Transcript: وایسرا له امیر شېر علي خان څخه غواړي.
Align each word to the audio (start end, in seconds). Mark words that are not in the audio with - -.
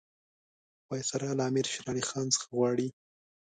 وایسرا 0.89 1.29
له 1.37 1.43
امیر 1.49 1.65
شېر 1.71 1.85
علي 1.91 2.03
خان 2.09 2.27
څخه 2.35 2.47
غواړي. 2.57 2.87